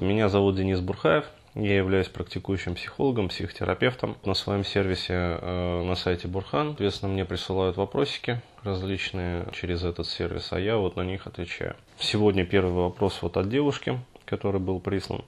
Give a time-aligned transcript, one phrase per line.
[0.00, 1.24] Меня зовут Денис Бурхаев.
[1.56, 4.16] Я являюсь практикующим психологом, психотерапевтом.
[4.24, 10.52] На своем сервисе э, на сайте Бурхан, соответственно, мне присылают вопросики различные через этот сервис,
[10.52, 11.74] а я вот на них отвечаю.
[11.98, 15.24] Сегодня первый вопрос вот от девушки, который был прислан.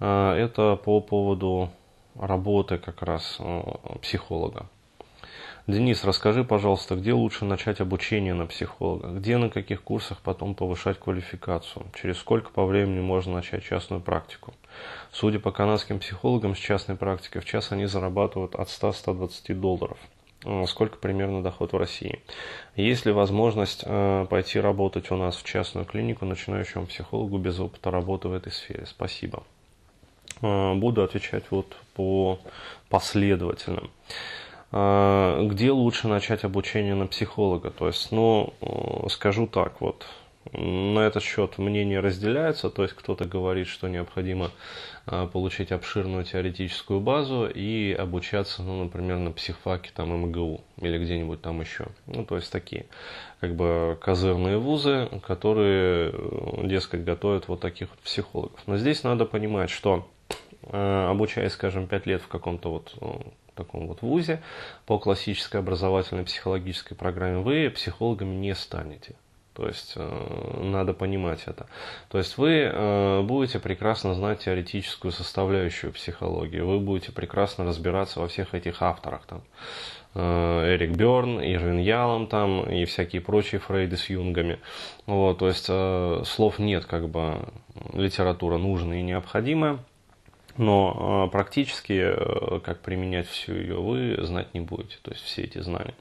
[0.00, 1.70] Э, это по поводу
[2.16, 3.62] работы как раз э,
[4.02, 4.66] психолога.
[5.66, 9.08] Денис, расскажи, пожалуйста, где лучше начать обучение на психолога?
[9.08, 11.86] Где на каких курсах потом повышать квалификацию?
[12.00, 14.54] Через сколько по времени можно начать частную практику?
[15.12, 19.98] Судя по канадским психологам с частной практикой, в час они зарабатывают от 100-120 долларов.
[20.44, 22.20] Э, сколько примерно доход в России?
[22.74, 27.90] Есть ли возможность э, пойти работать у нас в частную клинику начинающему психологу без опыта
[27.90, 28.86] работы в этой сфере?
[28.86, 29.42] Спасибо.
[30.40, 32.38] Э, буду отвечать вот по
[32.88, 33.90] последовательным.
[34.72, 37.70] А, где лучше начать обучение на психолога?
[37.70, 40.06] То есть, ну, э, скажу так, вот,
[40.52, 44.50] на этот счет мнения разделяются, то есть кто-то говорит, что необходимо
[45.06, 51.42] а, получить обширную теоретическую базу и обучаться, ну, например, на психфаке там МГУ или где-нибудь
[51.42, 51.88] там еще.
[52.06, 52.86] Ну, то есть такие
[53.40, 58.60] как бы козырные вузы, которые, э, дескать, готовят вот таких вот психологов.
[58.66, 60.08] Но здесь надо понимать, что
[60.62, 62.94] э, обучаясь, скажем, 5 лет в каком-то вот
[63.64, 64.42] таком вот вузе
[64.86, 69.14] по классической образовательной психологической программе, вы психологами не станете.
[69.54, 71.66] То есть э, надо понимать это.
[72.08, 78.28] То есть вы э, будете прекрасно знать теоретическую составляющую психологии, вы будете прекрасно разбираться во
[78.28, 79.26] всех этих авторах.
[79.26, 79.42] Там,
[80.14, 84.60] э, Эрик Берн, Ирвин Ялом там и всякие прочие Фрейды с Юнгами.
[85.06, 85.66] Вот, то есть
[86.28, 87.48] слов нет, как бы
[87.92, 89.78] литература нужная и необходимая
[90.60, 95.44] но э, практически, э, как применять всю ее, вы знать не будете, то есть все
[95.44, 95.94] эти знания.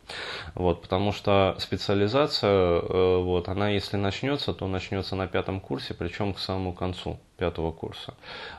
[0.53, 6.33] Вот, потому что специализация, э, вот, она если начнется, то начнется на пятом курсе, причем
[6.33, 8.15] к самому концу пятого курса.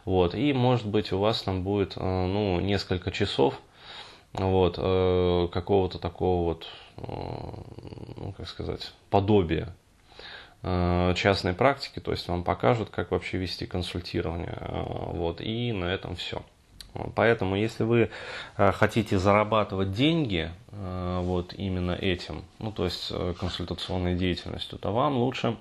[0.06, 3.60] Вот, и может быть у вас там будет ну, несколько часов
[4.32, 9.79] вот, какого-то такого вот, ну, как сказать, подобия Э,
[10.62, 14.58] частной практики, то есть вам покажут, как вообще вести консультирование.
[14.60, 16.42] Э, вот, и на этом все.
[17.14, 18.10] Поэтому, если вы
[18.56, 25.56] э, хотите зарабатывать деньги вот именно этим, ну то есть консультационной деятельностью, то вам лучше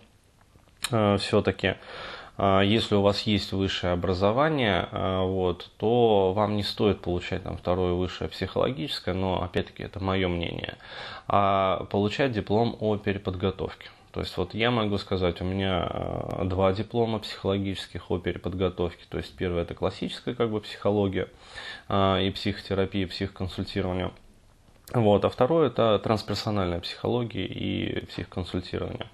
[0.82, 1.76] все-таки,
[2.38, 8.30] если у вас есть высшее образование, вот, то вам не стоит получать там второе высшее
[8.30, 10.78] психологическое, но опять-таки это мое мнение,
[11.28, 13.90] а получать диплом о переподготовке.
[14.12, 19.04] То есть вот я могу сказать, у меня э, два диплома психологических о переподготовке.
[19.08, 21.30] То есть первое это классическая как бы психология
[21.90, 24.12] э, и психотерапия, психоконсультирование.
[24.92, 29.06] Вот, а второе это трансперсональная психология и психоконсультирование.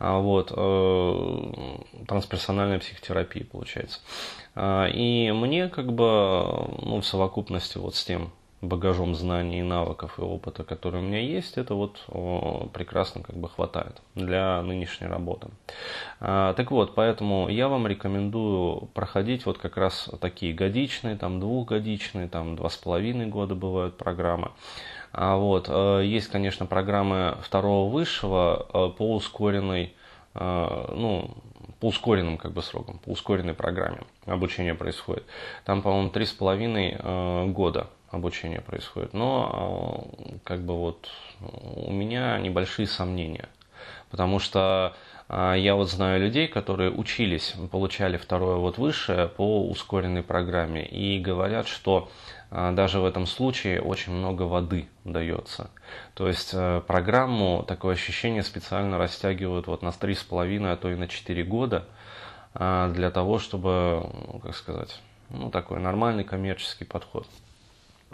[0.00, 4.00] А вот, э, трансперсональная психотерапия получается.
[4.56, 6.04] И мне как бы
[6.82, 8.32] ну, в совокупности вот с тем
[8.64, 12.00] багажом знаний, навыков и опыта, который у меня есть, это вот
[12.72, 15.48] прекрасно как бы хватает для нынешней работы.
[16.20, 22.28] А, так вот, поэтому я вам рекомендую проходить вот как раз такие годичные, там двухгодичные,
[22.28, 24.50] там два с половиной года бывают программы.
[25.12, 29.94] А вот, э, есть, конечно, программы второго высшего э, по ускоренной
[30.36, 31.30] ну,
[31.78, 35.22] по ускоренным как бы срокам, по ускоренной программе обучение происходит.
[35.64, 36.96] Там, по-моему, три с половиной
[37.52, 39.12] года обучение происходит.
[39.12, 41.08] Но э, как бы вот
[41.40, 43.48] у меня небольшие сомнения.
[44.10, 44.94] Потому что
[45.28, 51.18] э, я вот знаю людей, которые учились, получали второе вот высшее по ускоренной программе и
[51.18, 52.10] говорят, что
[52.50, 55.70] э, даже в этом случае очень много воды дается.
[56.14, 56.54] То есть
[56.86, 61.84] программу, такое ощущение, специально растягивают вот на 3,5, а то и на 4 года
[62.54, 65.00] для того, чтобы, ну, как сказать,
[65.30, 67.26] ну, такой нормальный коммерческий подход.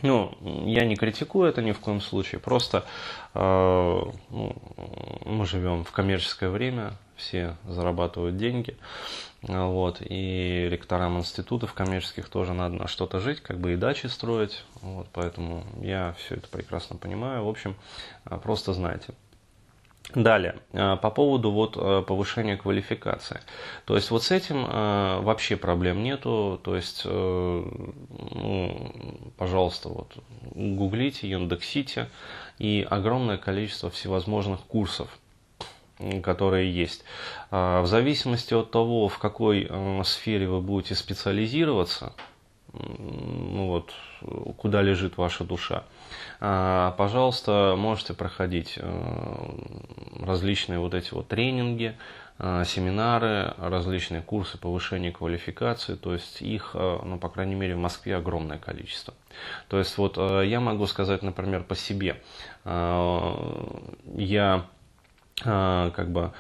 [0.03, 0.35] Ну,
[0.67, 2.85] я не критикую это ни в коем случае, просто
[3.35, 3.41] э,
[4.31, 4.57] ну,
[5.27, 8.77] мы живем в коммерческое время, все зарабатывают деньги,
[9.43, 14.65] вот, и ректорам институтов коммерческих тоже надо на что-то жить, как бы и дачи строить,
[14.81, 17.77] вот, поэтому я все это прекрасно понимаю, в общем,
[18.25, 19.13] э, просто знайте.
[20.15, 23.41] Далее, э, по поводу вот э, повышения квалификации.
[23.85, 26.61] То есть вот с этим э, вообще проблем нету.
[26.65, 28.93] То есть, ну,
[29.37, 30.13] пожалуйста, вот
[30.55, 32.09] гуглите, индексите
[32.59, 35.09] и огромное количество всевозможных курсов
[36.23, 37.05] которые есть.
[37.51, 39.71] В зависимости от того, в какой
[40.05, 42.15] сфере вы будете специализироваться,
[42.73, 43.93] ну вот,
[44.57, 45.85] куда лежит ваша душа,
[46.41, 49.49] а, пожалуйста, можете проходить э,
[50.21, 51.97] различные вот эти вот тренинги,
[52.39, 57.79] э, семинары, различные курсы повышения квалификации, то есть их, э, ну, по крайней мере, в
[57.79, 59.15] Москве огромное количество.
[59.69, 62.21] То есть вот я могу сказать, например, по себе.
[62.65, 64.67] Я
[65.45, 66.33] как бы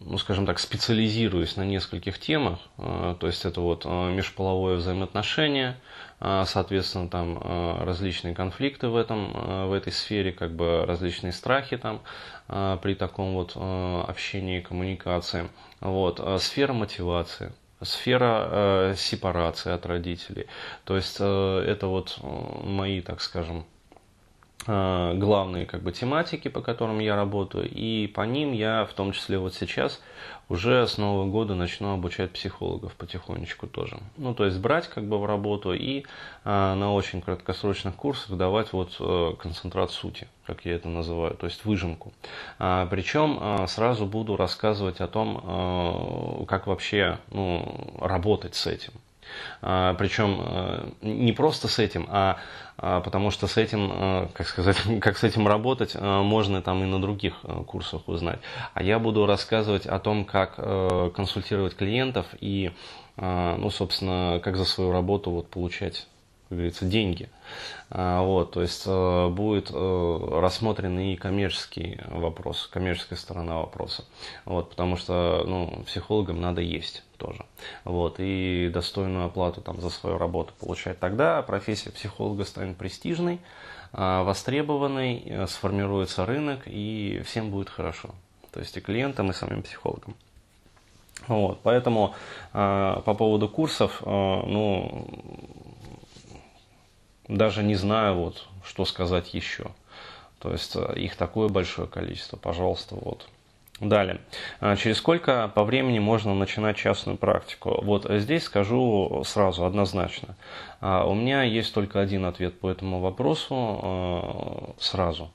[0.00, 5.76] ну, скажем так, специализируюсь на нескольких темах, то есть это вот межполовое взаимоотношение,
[6.20, 7.38] а, соответственно, там
[7.84, 12.00] различные конфликты в, этом, в этой сфере, как бы различные страхи там
[12.48, 15.48] при таком вот общении и коммуникации.
[15.80, 16.20] Вот.
[16.42, 17.52] Сфера мотивации,
[17.82, 20.46] сфера сепарации от родителей.
[20.84, 23.64] То есть это вот мои, так скажем,
[24.68, 29.38] главные как бы тематики, по которым я работаю, и по ним я в том числе
[29.38, 30.00] вот сейчас
[30.48, 33.98] уже с Нового года начну обучать психологов потихонечку тоже.
[34.16, 36.04] Ну, то есть брать как бы в работу и
[36.44, 41.46] а, на очень краткосрочных курсах давать вот а, концентрат сути, как я это называю, то
[41.46, 42.12] есть выжимку.
[42.58, 48.92] А, причем а, сразу буду рассказывать о том, а, как вообще ну, работать с этим.
[49.62, 52.38] А, причем а, не просто с этим, а
[52.80, 56.82] а, потому что с этим, а, как сказать, как с этим работать, а, можно там
[56.82, 57.34] и на других
[57.66, 58.38] курсах узнать.
[58.74, 60.56] А я буду рассказывать о том, как
[61.14, 62.72] консультировать клиентов и,
[63.16, 66.06] ну, собственно, как за свою работу вот получать
[66.48, 67.28] как говорится, деньги.
[67.90, 74.04] Вот, то есть будет рассмотрен и коммерческий вопрос, коммерческая сторона вопроса.
[74.44, 77.44] Вот, потому что ну, психологам надо есть тоже.
[77.84, 80.98] Вот, и достойную оплату там, за свою работу получать.
[80.98, 83.40] Тогда профессия психолога станет престижной,
[83.92, 88.10] а, востребованной, э, сформируется рынок, и всем будет хорошо.
[88.52, 90.14] То есть и клиентам, и самим психологам.
[91.26, 92.14] Вот, поэтому
[92.54, 95.06] э, по поводу курсов, э, ну,
[97.28, 99.66] даже не знаю, вот, что сказать еще.
[100.38, 103.28] То есть их такое большое количество, пожалуйста, вот,
[103.80, 104.20] Далее.
[104.58, 107.78] А через сколько по времени можно начинать частную практику?
[107.84, 110.34] Вот здесь скажу сразу, однозначно.
[110.80, 115.30] А у меня есть только один ответ по этому вопросу а, сразу.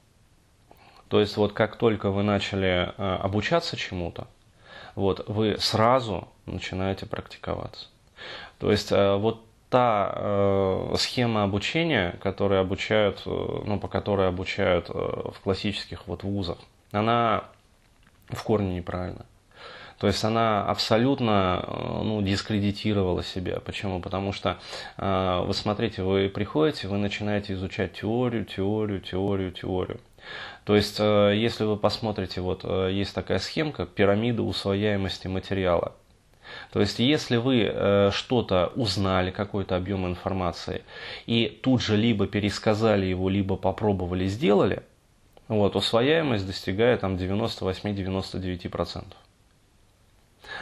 [1.07, 4.27] То есть вот как только вы начали обучаться чему-то,
[4.95, 7.87] вот вы сразу начинаете практиковаться.
[8.59, 16.21] То есть вот та схема обучения, которая обучают, ну, по которой обучают в классических вот
[16.23, 16.59] вузах,
[16.91, 17.45] она
[18.29, 19.25] в корне неправильно.
[20.03, 23.61] То есть она абсолютно э, ну, дискредитировала себя.
[23.61, 24.01] Почему?
[24.01, 24.57] Потому что
[24.97, 30.01] э, вы смотрите, вы приходите, вы начинаете изучать теорию, теорию, теорию, теорию.
[30.65, 35.93] То есть, э, если вы посмотрите, вот есть такая схемка пирамида усвояемости материала.
[36.71, 40.83] То есть, если вы что-то узнали, какой-то объем информации,
[41.25, 44.83] и тут же либо пересказали его, либо попробовали, сделали–
[45.47, 49.03] вот, усвояемость достигает там 98-99%.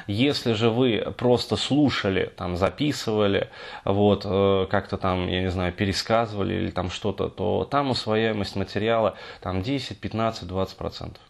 [0.08, 3.50] Если же вы просто слушали, там, записывали,
[3.84, 9.16] вот, э, как-то там, я не знаю, пересказывали или там что-то, то там усвояемость материала
[9.42, 11.22] там 10, 15, 20 процентов.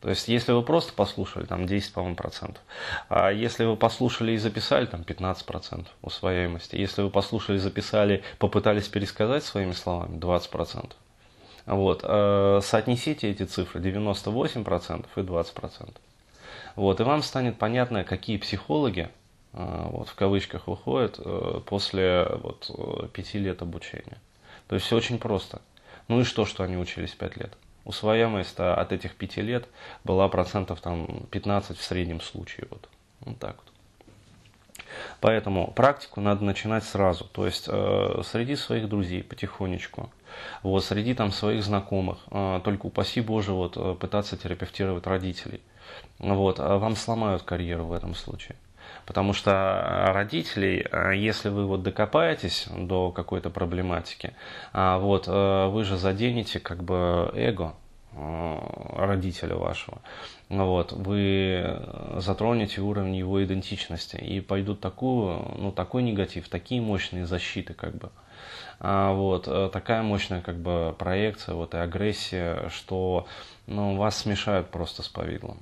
[0.00, 2.62] То есть, если вы просто послушали, там 10, по-моему, процентов.
[3.08, 6.76] А если вы послушали и записали, там 15 процентов усвояемости.
[6.76, 10.98] Если вы послушали, записали, попытались пересказать своими словами, 20 процентов.
[11.64, 12.02] Вот.
[12.04, 15.94] Э, соотнесите эти цифры 98% и 20%.
[16.76, 17.00] Вот.
[17.00, 19.08] И вам станет понятно, какие психологи
[19.52, 24.20] э, вот, в кавычках выходят э, после вот, пяти лет обучения.
[24.68, 25.60] То есть все очень просто.
[26.08, 27.52] Ну и что, что они учились пять лет?
[27.86, 29.68] Усвояемость от этих пяти лет
[30.02, 32.66] была процентов там, 15 в среднем случае.
[32.68, 32.88] Вот,
[33.20, 33.72] вот так вот.
[35.20, 40.10] Поэтому практику надо начинать сразу, то есть э, среди своих друзей потихонечку,
[40.62, 45.60] вот, среди там своих знакомых, э, только упаси Боже вот, э, пытаться терапевтировать родителей.
[46.18, 48.56] Вот, а вам сломают карьеру в этом случае.
[49.04, 54.34] Потому что родителей, э, если вы вот докопаетесь до какой-то проблематики,
[54.72, 57.74] а вот, э, вы же заденете как бы эго
[58.96, 60.00] родителя вашего
[60.48, 61.82] вот, вы
[62.16, 68.10] затронете уровень его идентичности, и пойдут такую, ну, такой негатив, такие мощные защиты, как бы,
[68.78, 73.26] а, вот, э, такая мощная, как бы, проекция, вот, и агрессия, что,
[73.66, 75.58] ну, вас смешают просто с повидлом.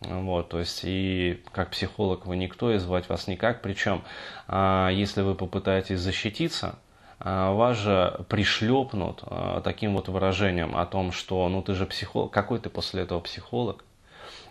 [0.00, 3.60] Вот, то есть, и как психолог вы никто, и звать вас никак.
[3.60, 4.02] Причем,
[4.48, 6.76] а, если вы попытаетесь защититься,
[7.18, 9.22] а, вас же пришлепнут
[9.62, 13.84] таким вот выражением о том, что ну ты же психолог, какой ты после этого психолог,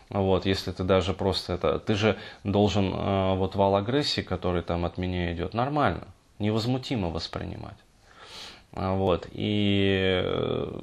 [0.10, 1.79] вот, если ты даже просто это...
[1.79, 2.91] Ты же должен
[3.38, 6.08] вот вал агрессии, который там от меня идет, нормально,
[6.39, 7.77] невозмутимо воспринимать.
[8.72, 10.82] А, вот, и э,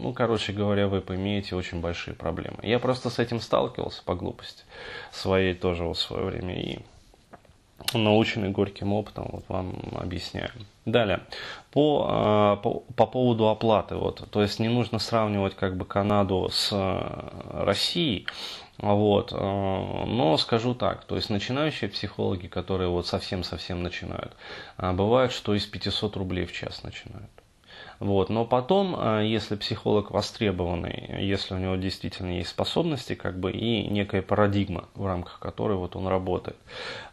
[0.00, 2.58] ну, короче говоря, вы поимеете очень большие проблемы.
[2.62, 4.64] Я просто с этим сталкивался по глупости
[5.12, 6.78] своей тоже вот в свое время и
[7.94, 10.50] наученный горьким опытом, вот вам объясняю.
[10.86, 11.20] Далее,
[11.70, 16.48] по, а, по, по поводу оплаты, вот, то есть не нужно сравнивать как бы Канаду
[16.50, 18.26] с э, Россией,
[18.78, 24.32] вот, э, но скажу так, то есть начинающие психологи, которые вот совсем-совсем начинают,
[24.78, 27.30] а, бывает, что из 500 рублей в час начинают.
[27.98, 28.30] Вот.
[28.30, 33.86] Но потом, а, если психолог востребованный, если у него действительно есть способности, как бы и
[33.88, 36.56] некая парадигма, в рамках которой вот он работает,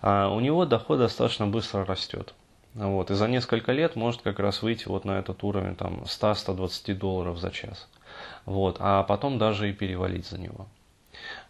[0.01, 2.33] а, у него доход достаточно быстро растет.
[2.74, 3.12] Вот.
[3.12, 7.38] И за несколько лет может как раз выйти вот на этот уровень там 100-120 долларов
[7.38, 7.88] за час.
[8.45, 8.77] Вот.
[8.79, 10.67] А потом даже и перевалить за него.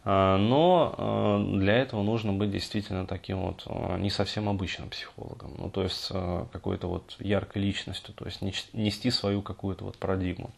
[0.09, 5.53] А, но а, для этого нужно быть действительно таким вот а, не совсем обычным психологом,
[5.57, 6.11] ну то есть
[6.51, 10.51] какой-то вот яркой личностью, то есть нести свою какую-то вот парадигму.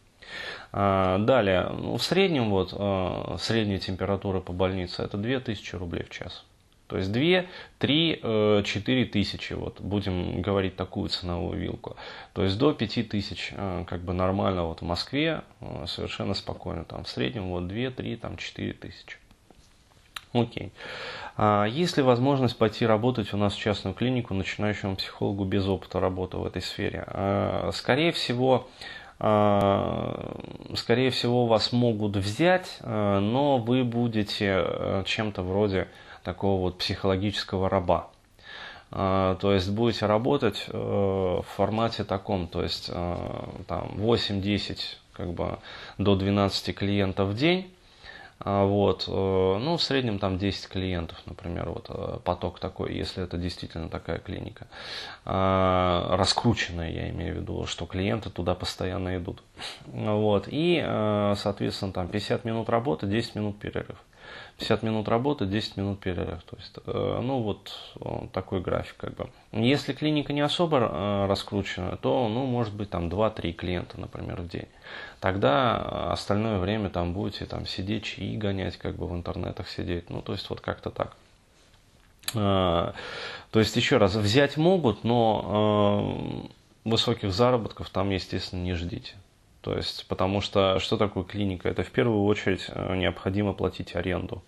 [0.72, 2.70] Далее, ну, в среднем вот
[3.42, 6.46] средняя температура по больнице это 2000 рублей в час.
[6.90, 7.46] То есть 2,
[7.78, 8.20] 3,
[8.64, 11.96] 4 тысячи, вот, будем говорить такую ценовую вилку.
[12.34, 13.54] То есть до 5 тысяч
[13.88, 15.44] как бы нормально вот в Москве
[15.86, 16.84] совершенно спокойно.
[16.84, 19.18] Там в среднем вот 2, 3, там 4 тысячи.
[20.34, 20.72] Окей.
[21.38, 26.00] А есть ли возможность пойти работать у нас в частную клинику начинающему психологу без опыта
[26.00, 27.04] работы в этой сфере?
[27.08, 28.68] А, скорее всего,
[29.20, 30.38] а,
[30.76, 35.88] скорее всего, вас могут взять, а, но вы будете чем-то вроде
[36.24, 38.10] такого вот психологического раба.
[38.92, 44.80] То есть будете работать в формате таком, то есть там 8-10
[45.14, 45.60] как бы
[46.00, 47.72] до 12 клиентов в день,
[48.42, 53.22] а, вот, э, ну, в среднем там 10 клиентов, например, вот э, поток такой, если
[53.22, 54.68] это действительно такая клиника.
[55.26, 59.44] А, раскрученная, я имею в виду, что клиенты туда постоянно идут.
[59.88, 64.02] Вот, и, э, соответственно, там 50 минут работы, 10 минут перерыв.
[64.58, 66.44] 50 минут работы, 10 минут перерыв.
[66.44, 67.72] То есть, э, ну вот
[68.34, 69.30] такой график как бы.
[69.52, 74.48] Если клиника не особо э, раскручена, то, ну, может быть, там 2-3 клиента, например, в
[74.48, 74.68] день.
[75.20, 80.10] Тогда остальное время там будете там сидеть, чаи гонять, как бы в интернетах сидеть.
[80.10, 81.16] Ну, то есть, вот как-то так.
[82.36, 82.94] Э,
[83.52, 86.50] то есть, еще раз, взять могут, но
[86.84, 89.16] высоких заработков там, естественно, не ждите.
[89.62, 91.68] То есть, потому что что такое клиника?
[91.68, 94.42] Это в первую очередь э, необходимо платить аренду.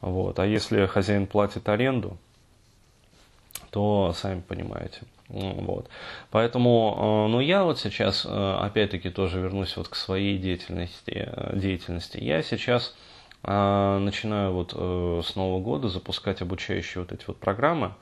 [0.00, 0.38] Вот.
[0.38, 2.16] А если хозяин платит аренду,
[3.70, 5.02] то сами понимаете.
[5.28, 5.88] Вот.
[6.30, 11.28] Поэтому, э, ну, я вот сейчас, э, опять-таки, тоже вернусь вот к своей деятельности.
[11.54, 12.18] деятельности.
[12.18, 12.94] Я сейчас
[13.44, 17.94] начинаю вот с Нового года запускать обучающие вот эти вот программы,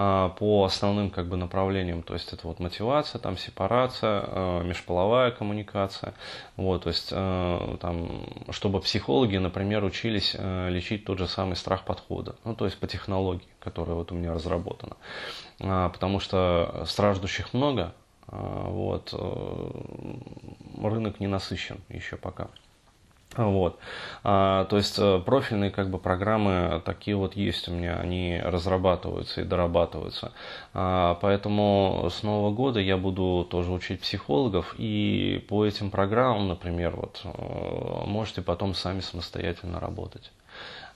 [0.00, 5.32] а, по основным как бы направлениям, то есть это вот мотивация, там сепарация, а, межполовая
[5.32, 6.14] коммуникация,
[6.56, 12.36] вот, то есть а, там, чтобы психологи, например, учились лечить тот же самый страх подхода,
[12.44, 14.96] ну, то есть по технологии, которая вот у меня разработана,
[15.58, 17.92] потому что страждущих много,
[18.28, 19.70] вот, э,
[20.82, 22.48] рынок не насыщен еще пока.
[23.38, 23.78] Вот.
[24.24, 29.42] А, то есть э, профильные как бы программы такие вот есть у меня, они разрабатываются
[29.42, 30.32] и дорабатываются.
[30.74, 36.96] А, поэтому с Нового года я буду тоже учить психологов и по этим программам, например,
[36.96, 40.32] вот э, можете потом сами самостоятельно работать.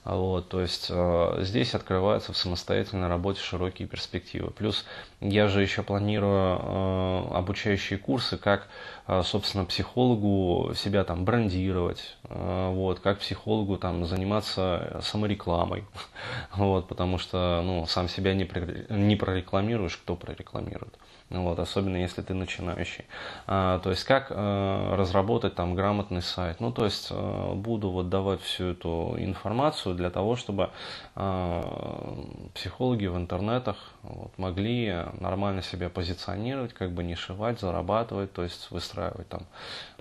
[0.05, 4.51] Вот, то есть э, здесь открываются в самостоятельной работе широкие перспективы.
[4.51, 4.85] Плюс
[5.21, 8.67] я же еще планирую э, обучающие курсы, как,
[9.07, 15.85] э, собственно, психологу себя там брендировать, э, вот, как психологу там заниматься саморекламой,
[16.53, 18.49] вот, потому что, ну, сам себя не,
[18.89, 20.97] не прорекламируешь, кто прорекламирует.
[21.33, 23.05] Вот, особенно если ты начинающий.
[23.47, 26.59] А, то есть как а, разработать там грамотный сайт.
[26.59, 30.69] Ну, то есть а, буду вот давать всю эту информацию для того, чтобы
[31.15, 32.23] а,
[32.53, 38.69] психологи в интернетах вот, могли нормально себя позиционировать, как бы не шивать, зарабатывать, то есть
[38.69, 39.41] выстраивать там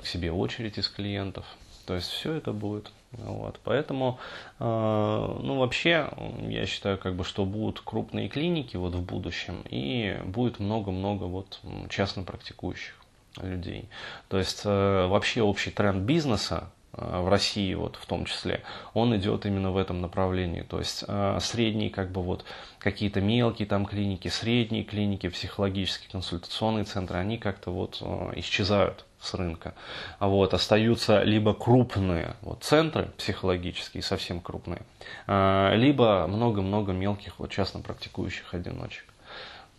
[0.00, 1.46] к себе очередь из клиентов.
[1.86, 2.92] То есть все это будет.
[3.12, 3.60] Вот.
[3.64, 4.18] Поэтому,
[4.58, 6.10] э, ну, вообще,
[6.48, 11.60] я считаю, как бы, что будут крупные клиники вот в будущем, и будет много-много вот
[11.90, 12.94] частно практикующих
[13.40, 13.88] людей.
[14.28, 19.46] То есть, э, вообще общий тренд бизнеса, в России вот в том числе, он идет
[19.46, 20.60] именно в этом направлении.
[20.60, 22.44] То есть э, средние как бы вот
[22.78, 29.32] какие-то мелкие там клиники, средние клиники, психологические консультационные центры, они как-то вот э, исчезают с
[29.34, 29.74] рынка.
[30.18, 34.82] А вот, остаются либо крупные вот, центры психологические, совсем крупные,
[35.28, 39.04] а, либо много-много мелких вот, частно практикующих одиночек.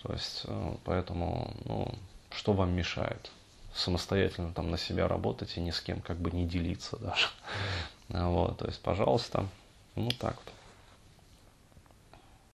[0.01, 0.45] То есть,
[0.85, 1.93] поэтому, ну,
[2.29, 3.31] что вам мешает?
[3.75, 7.27] Самостоятельно там на себя работать и ни с кем как бы не делиться даже.
[8.09, 9.47] Вот, то есть, пожалуйста,
[9.95, 10.52] ну так вот.